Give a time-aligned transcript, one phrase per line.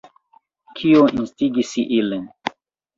[0.79, 2.29] Kio instigis ilin?